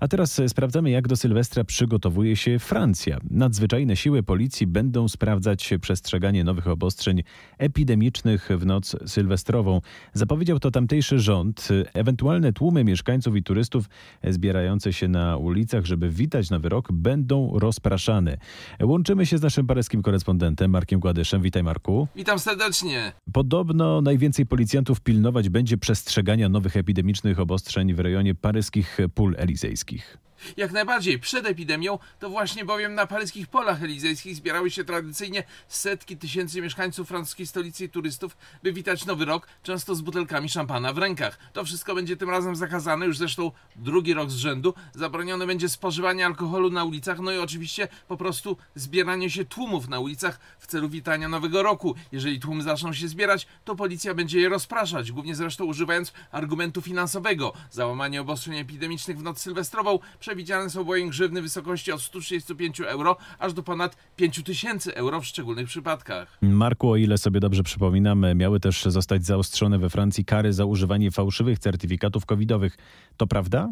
A 0.00 0.08
teraz 0.08 0.40
sprawdzamy, 0.48 0.90
jak 0.90 1.08
do 1.08 1.16
Sylwestra 1.16 1.64
przygotowuje 1.64 2.36
się 2.36 2.58
Francja. 2.58 3.18
Nadzwyczajne 3.30 3.96
siły 3.96 4.22
policji 4.22 4.66
będą 4.66 5.08
sprawdzać 5.08 5.70
przestrzeganie 5.80 6.44
nowych 6.44 6.68
obostrzeń 6.68 7.22
epidemicznych 7.58 8.48
w 8.56 8.66
noc 8.66 8.96
sylwestrową. 9.06 9.80
Zapowiedział 10.12 10.58
to 10.58 10.70
tamtejszy 10.70 11.18
rząd. 11.18 11.68
Ewentualne 11.94 12.52
tłumy 12.52 12.84
mieszkańców 12.84 13.36
i 13.36 13.42
turystów 13.42 13.84
zbierające 14.28 14.92
się 14.92 15.08
na 15.08 15.36
ulicach, 15.36 15.84
żeby 15.84 16.10
witać 16.10 16.50
nowy 16.50 16.68
rok, 16.68 16.92
będą 16.92 17.58
rozpraszane. 17.58 18.36
Łączymy 18.82 19.26
się 19.26 19.38
z 19.38 19.42
naszym 19.42 19.66
paryskim 19.66 20.02
korespondentem 20.02 20.70
Markiem 20.70 21.00
Gładyszem. 21.00 21.42
Witaj 21.42 21.62
Marku. 21.62 22.08
Witam 22.16 22.38
serdecznie. 22.38 23.12
Podobno 23.32 24.00
najwięcej 24.00 24.46
policjantów 24.46 25.00
pilnować 25.00 25.48
będzie 25.48 25.78
przestrzegania 25.78 26.48
nowych 26.48 26.76
epidemicznych 26.76 27.40
obostrzeń 27.40 27.94
w 27.94 28.00
rejonie 28.00 28.34
paryskich 28.34 28.98
pól 29.14 29.34
elizejskich. 29.64 30.18
Jak 30.56 30.72
najbardziej 30.72 31.18
przed 31.18 31.46
epidemią, 31.46 31.98
to 32.18 32.30
właśnie 32.30 32.64
bowiem 32.64 32.94
na 32.94 33.06
paryskich 33.06 33.48
polach 33.48 33.82
elizejskich 33.82 34.36
zbierały 34.36 34.70
się 34.70 34.84
tradycyjnie 34.84 35.44
setki 35.68 36.16
tysięcy 36.16 36.62
mieszkańców 36.62 37.08
francuskiej 37.08 37.46
stolicy 37.46 37.84
i 37.84 37.88
turystów, 37.88 38.36
by 38.62 38.72
witać 38.72 39.06
nowy 39.06 39.24
rok, 39.24 39.46
często 39.62 39.94
z 39.94 40.00
butelkami 40.00 40.48
szampana 40.48 40.92
w 40.92 40.98
rękach. 40.98 41.38
To 41.52 41.64
wszystko 41.64 41.94
będzie 41.94 42.16
tym 42.16 42.30
razem 42.30 42.56
zakazane, 42.56 43.06
już 43.06 43.18
zresztą 43.18 43.52
drugi 43.76 44.14
rok 44.14 44.30
z 44.30 44.36
rzędu. 44.36 44.74
Zabronione 44.94 45.46
będzie 45.46 45.68
spożywanie 45.68 46.26
alkoholu 46.26 46.70
na 46.70 46.84
ulicach, 46.84 47.18
no 47.18 47.32
i 47.32 47.38
oczywiście 47.38 47.88
po 48.08 48.16
prostu 48.16 48.56
zbieranie 48.74 49.30
się 49.30 49.44
tłumów 49.44 49.88
na 49.88 49.98
ulicach 49.98 50.40
w 50.58 50.66
celu 50.66 50.88
witania 50.88 51.28
nowego 51.28 51.62
roku. 51.62 51.94
Jeżeli 52.12 52.40
tłumy 52.40 52.62
zaczną 52.62 52.92
się 52.92 53.08
zbierać, 53.08 53.46
to 53.64 53.76
policja 53.76 54.14
będzie 54.14 54.40
je 54.40 54.48
rozpraszać, 54.48 55.12
głównie 55.12 55.34
zresztą 55.34 55.64
używając 55.64 56.12
argumentu 56.30 56.82
finansowego. 56.82 57.52
Załamanie 57.70 58.20
obostrzeń 58.20 58.56
epidemicznych 58.56 59.18
w 59.18 59.22
noc 59.22 59.40
sylwestrową 59.40 59.98
przewidziane 60.30 60.70
są 60.70 60.84
bowiem 60.84 61.08
grzywny 61.08 61.40
w 61.40 61.44
wysokości 61.44 61.92
od 61.92 62.02
135 62.02 62.80
euro 62.80 63.16
aż 63.38 63.52
do 63.52 63.62
ponad 63.62 63.96
5000 64.16 64.96
euro 64.96 65.20
w 65.20 65.26
szczególnych 65.26 65.66
przypadkach. 65.66 66.38
Marku, 66.42 66.90
o 66.90 66.96
ile 66.96 67.18
sobie 67.18 67.40
dobrze 67.40 67.62
przypominam, 67.62 68.26
miały 68.34 68.60
też 68.60 68.84
zostać 68.84 69.24
zaostrzone 69.24 69.78
we 69.78 69.90
Francji 69.90 70.24
kary 70.24 70.52
za 70.52 70.64
używanie 70.64 71.10
fałszywych 71.10 71.58
certyfikatów 71.58 72.26
covidowych. 72.26 72.76
To 73.16 73.26
prawda? 73.26 73.68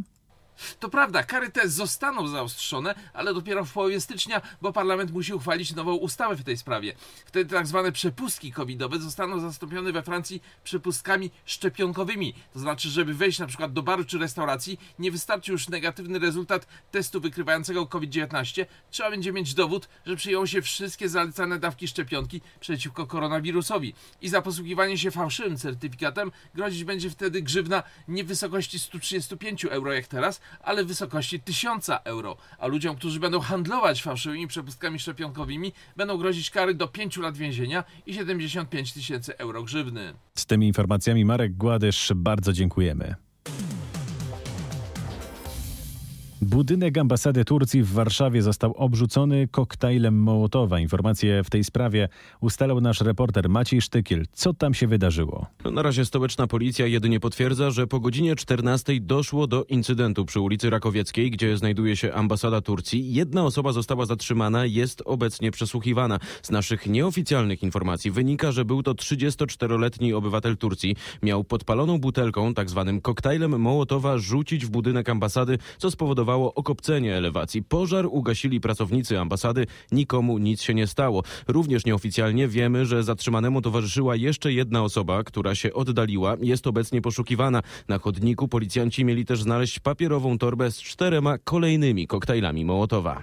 To 0.80 0.88
prawda, 0.88 1.22
kary 1.22 1.50
te 1.50 1.68
zostaną 1.68 2.28
zaostrzone, 2.28 2.94
ale 3.12 3.34
dopiero 3.34 3.64
w 3.64 3.72
połowie 3.72 4.00
stycznia, 4.00 4.40
bo 4.62 4.72
parlament 4.72 5.10
musi 5.10 5.34
uchwalić 5.34 5.74
nową 5.74 5.94
ustawę 5.94 6.36
w 6.36 6.44
tej 6.44 6.56
sprawie. 6.56 6.94
Wtedy 7.26 7.54
tak 7.54 7.66
zwane 7.66 7.92
przepustki 7.92 8.52
covidowe 8.52 8.98
zostaną 8.98 9.40
zastąpione 9.40 9.92
we 9.92 10.02
Francji 10.02 10.42
przepustkami 10.64 11.30
szczepionkowymi. 11.44 12.34
To 12.52 12.58
znaczy, 12.58 12.88
żeby 12.88 13.14
wejść 13.14 13.38
na 13.38 13.46
przykład 13.46 13.72
do 13.72 13.82
baru 13.82 14.04
czy 14.04 14.18
restauracji, 14.18 14.80
nie 14.98 15.10
wystarczy 15.10 15.52
już 15.52 15.68
negatywny 15.68 16.18
rezultat 16.18 16.66
testu 16.90 17.20
wykrywającego 17.20 17.86
COVID-19. 17.86 18.66
Trzeba 18.90 19.10
będzie 19.10 19.32
mieć 19.32 19.54
dowód, 19.54 19.88
że 20.06 20.16
przyjęło 20.16 20.46
się 20.46 20.62
wszystkie 20.62 21.08
zalecane 21.08 21.58
dawki 21.58 21.88
szczepionki 21.88 22.40
przeciwko 22.60 23.06
koronawirusowi. 23.06 23.94
I 24.20 24.28
za 24.28 24.42
posługiwanie 24.42 24.98
się 24.98 25.10
fałszywym 25.10 25.56
certyfikatem 25.56 26.32
grozić 26.54 26.84
będzie 26.84 27.10
wtedy 27.10 27.42
grzywna 27.42 27.82
nie 28.08 28.24
w 28.24 28.26
wysokości 28.26 28.78
135 28.78 29.64
euro 29.64 29.92
jak 29.92 30.06
teraz, 30.06 30.40
ale 30.62 30.84
w 30.84 30.86
wysokości 30.86 31.40
1000 31.40 31.90
euro. 32.04 32.36
A 32.58 32.66
ludziom, 32.66 32.96
którzy 32.96 33.20
będą 33.20 33.40
handlować 33.40 34.02
fałszywymi 34.02 34.46
przepustkami 34.46 34.98
szczepionkowymi, 34.98 35.72
będą 35.96 36.18
grozić 36.18 36.50
kary 36.50 36.74
do 36.74 36.88
5 36.88 37.16
lat 37.16 37.36
więzienia 37.36 37.84
i 38.06 38.14
75 38.14 38.92
tysięcy 38.92 39.38
euro 39.38 39.62
grzywny. 39.62 40.14
Z 40.34 40.46
tymi 40.46 40.66
informacjami 40.66 41.24
Marek 41.24 41.56
Gładysz, 41.56 42.12
bardzo 42.16 42.52
dziękujemy. 42.52 43.27
Budynek 46.42 46.98
ambasady 46.98 47.44
Turcji 47.44 47.82
w 47.82 47.92
Warszawie 47.92 48.42
został 48.42 48.72
obrzucony 48.76 49.48
koktajlem 49.48 50.22
Mołotowa. 50.22 50.80
Informacje 50.80 51.44
w 51.44 51.50
tej 51.50 51.64
sprawie 51.64 52.08
ustalał 52.40 52.80
nasz 52.80 53.00
reporter 53.00 53.48
Maciej 53.48 53.80
Sztykiel. 53.80 54.26
Co 54.32 54.54
tam 54.54 54.74
się 54.74 54.86
wydarzyło? 54.86 55.46
No, 55.64 55.70
Na 55.70 55.82
razie 55.82 56.04
stołeczna 56.04 56.46
policja 56.46 56.86
jedynie 56.86 57.20
potwierdza, 57.20 57.70
że 57.70 57.86
po 57.86 58.00
godzinie 58.00 58.36
14 58.36 59.00
doszło 59.00 59.46
do 59.46 59.64
incydentu 59.64 60.24
przy 60.24 60.40
ulicy 60.40 60.70
Rakowieckiej, 60.70 61.30
gdzie 61.30 61.56
znajduje 61.56 61.96
się 61.96 62.14
ambasada 62.14 62.60
Turcji. 62.60 63.14
Jedna 63.14 63.44
osoba 63.44 63.72
została 63.72 64.06
zatrzymana, 64.06 64.64
jest 64.64 65.02
obecnie 65.04 65.50
przesłuchiwana. 65.50 66.18
Z 66.42 66.50
naszych 66.50 66.86
nieoficjalnych 66.86 67.62
informacji 67.62 68.10
wynika, 68.10 68.52
że 68.52 68.64
był 68.64 68.82
to 68.82 68.92
34-letni 68.92 70.12
obywatel 70.12 70.56
Turcji. 70.56 70.96
Miał 71.22 71.44
podpaloną 71.44 71.98
butelką, 71.98 72.54
tak 72.54 72.70
zwanym 72.70 73.00
koktajlem 73.00 73.60
Mołotowa, 73.60 74.18
rzucić 74.18 74.66
w 74.66 74.70
budynek 74.70 75.08
ambasady, 75.08 75.58
co 75.78 75.90
spowodowało 75.90 76.27
okopcenie 76.34 77.16
elewacji. 77.16 77.62
Pożar 77.62 78.06
ugasili 78.06 78.60
pracownicy 78.60 79.18
ambasady, 79.18 79.66
nikomu 79.92 80.38
nic 80.38 80.62
się 80.62 80.74
nie 80.74 80.86
stało. 80.86 81.22
Również 81.48 81.84
nieoficjalnie 81.84 82.48
wiemy, 82.48 82.86
że 82.86 83.02
zatrzymanemu 83.02 83.62
towarzyszyła 83.62 84.16
jeszcze 84.16 84.52
jedna 84.52 84.82
osoba, 84.82 85.24
która 85.24 85.54
się 85.54 85.72
oddaliła. 85.72 86.36
Jest 86.40 86.66
obecnie 86.66 87.00
poszukiwana. 87.00 87.62
Na 87.88 87.98
chodniku 87.98 88.48
policjanci 88.48 89.04
mieli 89.04 89.24
też 89.24 89.42
znaleźć 89.42 89.78
papierową 89.78 90.38
torbę 90.38 90.70
z 90.70 90.82
czterema 90.82 91.38
kolejnymi 91.38 92.06
koktajlami 92.06 92.64
Mołotowa. 92.64 93.22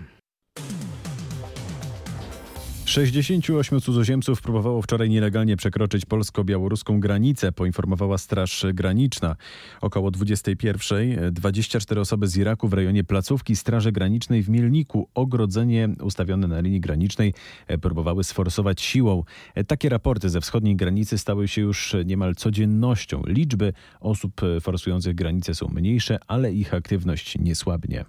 68 2.96 3.82
cudzoziemców 3.82 4.42
próbowało 4.42 4.82
wczoraj 4.82 5.10
nielegalnie 5.10 5.58
przekroczyć 5.58 6.06
polsko-białoruską 6.06 7.00
granicę, 7.00 7.52
poinformowała 7.52 8.18
Straż 8.18 8.66
Graniczna. 8.74 9.36
Około 9.82 10.12
21 10.12 11.34
24 11.34 12.02
osoby 12.02 12.28
z 12.28 12.38
Iraku 12.38 12.68
w 12.68 12.74
rejonie 12.74 13.04
placówki 13.04 13.56
Straży 13.56 13.92
Granicznej 13.92 14.44
w 14.44 14.50
Mielniku, 14.50 15.10
ogrodzenie 15.14 15.90
ustawione 16.02 16.48
na 16.48 16.60
linii 16.60 16.80
granicznej, 16.80 17.34
próbowały 17.82 18.24
sforsować 18.24 18.82
siłą. 18.82 19.24
Takie 19.68 19.90
raporty 19.90 20.30
ze 20.30 20.42
wschodniej 20.42 20.76
granicy 20.76 21.18
stały 21.18 21.48
się 21.48 21.62
już 21.62 21.96
niemal 22.06 22.36
codziennością. 22.36 23.24
Liczby 23.28 23.74
osób 24.00 24.42
forsujących 24.62 25.16
granicę 25.16 25.56
są 25.56 25.68
mniejsze, 25.68 26.20
ale 26.28 26.54
ich 26.54 26.74
aktywność 26.74 27.38
nie 27.40 27.56
słabnie. 27.56 28.06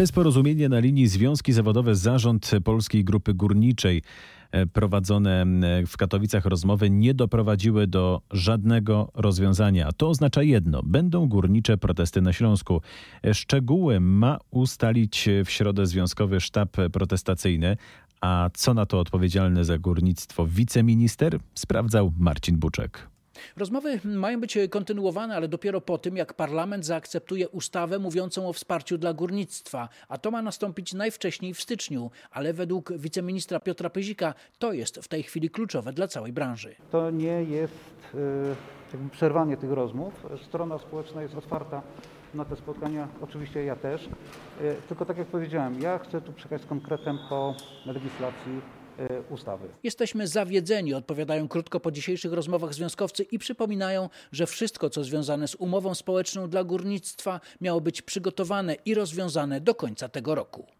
Bez 0.00 0.12
porozumienia 0.12 0.68
na 0.68 0.78
linii 0.78 1.06
Związki 1.06 1.52
Zawodowe 1.52 1.94
Zarząd 1.94 2.50
Polskiej 2.64 3.04
Grupy 3.04 3.34
Górniczej 3.34 4.02
prowadzone 4.72 5.46
w 5.86 5.96
Katowicach 5.96 6.44
rozmowy 6.44 6.90
nie 6.90 7.14
doprowadziły 7.14 7.86
do 7.86 8.22
żadnego 8.30 9.10
rozwiązania. 9.14 9.92
To 9.92 10.08
oznacza 10.08 10.42
jedno: 10.42 10.82
będą 10.82 11.28
górnicze 11.28 11.78
protesty 11.78 12.22
na 12.22 12.32
Śląsku. 12.32 12.80
Szczegóły 13.32 14.00
ma 14.00 14.38
ustalić 14.50 15.28
w 15.44 15.50
środę 15.50 15.86
Związkowy 15.86 16.40
Sztab 16.40 16.76
Protestacyjny. 16.92 17.76
A 18.20 18.50
co 18.54 18.74
na 18.74 18.86
to 18.86 19.00
odpowiedzialny 19.00 19.64
za 19.64 19.78
górnictwo 19.78 20.46
wiceminister? 20.46 21.38
Sprawdzał 21.54 22.12
Marcin 22.18 22.56
Buczek. 22.56 23.08
Rozmowy 23.56 24.00
mają 24.04 24.40
być 24.40 24.58
kontynuowane, 24.70 25.36
ale 25.36 25.48
dopiero 25.48 25.80
po 25.80 25.98
tym, 25.98 26.16
jak 26.16 26.34
parlament 26.34 26.86
zaakceptuje 26.86 27.48
ustawę 27.48 27.98
mówiącą 27.98 28.48
o 28.48 28.52
wsparciu 28.52 28.98
dla 28.98 29.14
górnictwa, 29.14 29.88
a 30.08 30.18
to 30.18 30.30
ma 30.30 30.42
nastąpić 30.42 30.94
najwcześniej 30.94 31.54
w 31.54 31.60
styczniu, 31.60 32.10
ale 32.30 32.52
według 32.52 32.92
wiceministra 32.92 33.60
Piotra 33.60 33.90
Pyzika 33.90 34.34
to 34.58 34.72
jest 34.72 34.96
w 34.96 35.08
tej 35.08 35.22
chwili 35.22 35.50
kluczowe 35.50 35.92
dla 35.92 36.08
całej 36.08 36.32
branży. 36.32 36.74
To 36.90 37.10
nie 37.10 37.44
jest 37.44 37.74
jakby 38.92 39.10
przerwanie 39.10 39.56
tych 39.56 39.72
rozmów. 39.72 40.26
Strona 40.46 40.78
społeczna 40.78 41.22
jest 41.22 41.34
otwarta 41.34 41.82
na 42.34 42.44
te 42.44 42.56
spotkania, 42.56 43.08
oczywiście 43.20 43.64
ja 43.64 43.76
też. 43.76 44.08
Tylko 44.88 45.04
tak 45.04 45.18
jak 45.18 45.26
powiedziałem, 45.26 45.80
ja 45.80 45.98
chcę 45.98 46.20
tu 46.20 46.32
przekazać 46.32 46.66
konkretem 46.66 47.18
po 47.28 47.54
legislacji 47.86 48.79
ustawy. 49.30 49.68
Jesteśmy 49.82 50.26
zawiedzeni, 50.26 50.94
odpowiadają 50.94 51.48
krótko 51.48 51.80
po 51.80 51.90
dzisiejszych 51.90 52.32
rozmowach 52.32 52.74
związkowcy 52.74 53.22
i 53.22 53.38
przypominają, 53.38 54.08
że 54.32 54.46
wszystko, 54.46 54.90
co 54.90 55.04
związane 55.04 55.48
z 55.48 55.54
umową 55.54 55.94
społeczną 55.94 56.48
dla 56.48 56.64
górnictwa, 56.64 57.40
miało 57.60 57.80
być 57.80 58.02
przygotowane 58.02 58.74
i 58.84 58.94
rozwiązane 58.94 59.60
do 59.60 59.74
końca 59.74 60.08
tego 60.08 60.34
roku. 60.34 60.79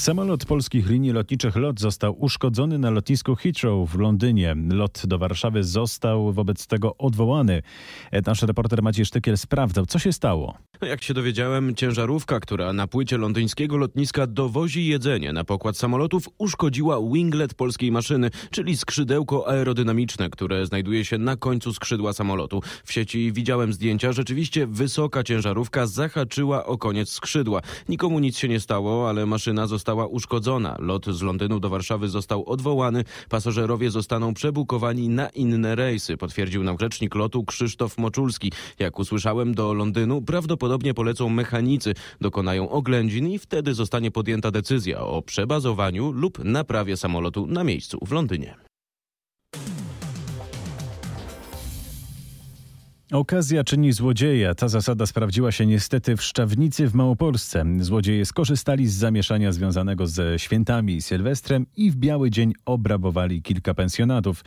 Samolot 0.00 0.44
polskich 0.44 0.88
linii 0.88 1.12
lotniczych 1.12 1.56
LOT 1.56 1.80
został 1.80 2.24
uszkodzony 2.24 2.78
na 2.78 2.90
lotnisku 2.90 3.36
Heathrow 3.36 3.90
w 3.90 3.98
Londynie. 3.98 4.56
Lot 4.68 5.02
do 5.06 5.18
Warszawy 5.18 5.64
został 5.64 6.32
wobec 6.32 6.66
tego 6.66 6.96
odwołany. 6.96 7.62
Nasz 8.26 8.42
reporter 8.42 8.82
Maciej 8.82 9.06
Sztykiel 9.06 9.38
sprawdzał, 9.38 9.86
co 9.86 9.98
się 9.98 10.12
stało. 10.12 10.54
No, 10.82 10.88
jak 10.88 11.02
się 11.02 11.14
dowiedziałem, 11.14 11.74
ciężarówka, 11.74 12.40
która 12.40 12.72
na 12.72 12.86
płycie 12.86 13.18
londyńskiego 13.18 13.76
lotniska 13.76 14.26
dowozi 14.26 14.86
jedzenie 14.86 15.32
na 15.32 15.44
pokład 15.44 15.76
samolotów, 15.76 16.28
uszkodziła 16.38 17.00
winglet 17.12 17.54
polskiej 17.54 17.92
maszyny, 17.92 18.30
czyli 18.50 18.76
skrzydełko 18.76 19.48
aerodynamiczne, 19.48 20.30
które 20.30 20.66
znajduje 20.66 21.04
się 21.04 21.18
na 21.18 21.36
końcu 21.36 21.72
skrzydła 21.72 22.12
samolotu. 22.12 22.60
W 22.84 22.92
sieci 22.92 23.32
widziałem 23.32 23.72
zdjęcia. 23.72 24.12
Rzeczywiście 24.12 24.66
wysoka 24.66 25.24
ciężarówka 25.24 25.86
zahaczyła 25.86 26.66
o 26.66 26.78
koniec 26.78 27.08
skrzydła. 27.08 27.60
Nikomu 27.88 28.18
nic 28.18 28.38
się 28.38 28.48
nie 28.48 28.60
stało, 28.60 29.08
ale 29.08 29.26
maszyna 29.26 29.66
została 29.66 29.89
uszkodzona. 29.94 30.76
Lot 30.78 31.06
z 31.06 31.22
Londynu 31.22 31.60
do 31.60 31.68
Warszawy 31.68 32.08
został 32.08 32.48
odwołany. 32.48 33.04
Pasażerowie 33.28 33.90
zostaną 33.90 34.34
przebukowani 34.34 35.08
na 35.08 35.28
inne 35.28 35.74
rejsy, 35.74 36.16
potwierdził 36.16 36.62
nam 36.62 36.76
rzecznik 36.80 37.14
lotu 37.14 37.44
Krzysztof 37.44 37.98
Moczulski. 37.98 38.52
Jak 38.78 38.98
usłyszałem, 38.98 39.54
do 39.54 39.72
Londynu 39.72 40.22
Prawdopodobnie 40.22 40.94
polecą 40.94 41.28
mechanicy, 41.28 41.94
dokonają 42.20 42.68
oględzin 42.68 43.28
i 43.28 43.38
wtedy 43.38 43.74
zostanie 43.74 44.10
podjęta 44.10 44.50
decyzja 44.50 45.00
o 45.00 45.22
przebazowaniu 45.22 46.12
lub 46.12 46.44
naprawie 46.44 46.96
samolotu 46.96 47.46
na 47.46 47.64
miejscu 47.64 47.98
w 48.06 48.12
Londynie. 48.12 48.69
Okazja 53.12 53.64
czyni 53.64 53.92
złodzieja. 53.92 54.54
Ta 54.54 54.68
zasada 54.68 55.06
sprawdziła 55.06 55.52
się 55.52 55.66
niestety 55.66 56.16
w 56.16 56.22
Szczawnicy 56.22 56.88
w 56.88 56.94
Małopolsce. 56.94 57.64
Złodzieje 57.80 58.26
skorzystali 58.26 58.86
z 58.86 58.94
zamieszania 58.94 59.52
związanego 59.52 60.06
ze 60.06 60.38
świętami 60.38 60.94
i 60.96 61.02
Sylwestrem 61.02 61.66
i 61.76 61.90
w 61.90 61.96
biały 61.96 62.30
dzień 62.30 62.52
obrabowali 62.66 63.42
kilka 63.42 63.74
pensjonatów. 63.74 64.44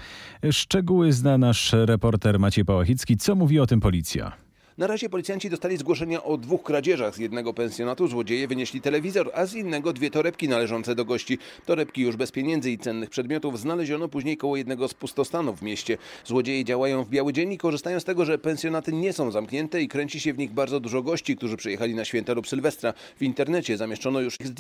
Szczegóły 0.52 1.14
zna 1.14 1.38
nasz 1.38 1.74
reporter 1.74 2.40
Maciej 2.40 2.66
Pałachicki. 2.66 3.18
Co 3.18 3.36
mówi 3.36 3.60
o 3.60 3.68
tym 3.68 3.80
policja? 3.80 4.43
Na 4.78 4.88
razie 4.88 5.10
policjanci 5.10 5.50
dostali 5.50 5.78
zgłoszenia 5.78 6.24
o 6.24 6.38
dwóch 6.38 6.64
kradzieżach. 6.64 7.16
Z 7.16 7.18
jednego 7.18 7.54
pensjonatu 7.54 8.08
złodzieje 8.08 8.48
wynieśli 8.48 8.82
telewizor, 8.82 9.32
a 9.34 9.46
z 9.46 9.54
innego 9.54 9.94
dwie 9.94 10.12
torebki 10.12 10.50
należące 10.50 10.96
do 10.96 11.06
gości. 11.06 11.38
Torebki 11.66 12.02
już 12.02 12.16
bez 12.16 12.32
pieniędzy 12.32 12.72
i 12.72 12.78
cennych 12.78 13.10
przedmiotów 13.10 13.60
znaleziono 13.60 14.08
później 14.08 14.38
koło 14.38 14.58
jednego 14.58 14.88
z 14.88 14.94
pustostanów 14.94 15.60
w 15.60 15.62
mieście. 15.62 15.98
Złodzieje 16.26 16.66
działają 16.66 17.04
w 17.04 17.10
biały 17.10 17.34
dzień 17.34 17.54
i 17.54 17.58
korzystają 17.58 18.00
z 18.00 18.04
tego, 18.04 18.26
że 18.26 18.38
pensjonaty 18.38 18.94
nie 18.94 19.14
są 19.14 19.32
zamknięte 19.32 19.82
i 19.82 19.88
kręci 19.88 20.20
się 20.20 20.34
w 20.34 20.38
nich 20.38 20.52
bardzo 20.52 20.80
dużo 20.80 21.02
gości, 21.02 21.38
którzy 21.38 21.58
przyjechali 21.58 21.96
na 21.96 22.06
święta 22.06 22.34
lub 22.34 22.48
Sylwestra. 22.48 22.94
W 23.18 23.22
internecie 23.22 23.78
zamieszczono 23.78 24.22
już 24.22 24.40
ich 24.40 24.48
zdjęcia. 24.48 24.52